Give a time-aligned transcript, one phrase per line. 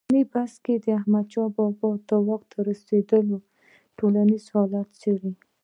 [0.03, 3.35] اوسني بحث کې د احمدشاه بابا واک ته تر رسېدو
[3.97, 5.31] ټولنیز حالت څېړو.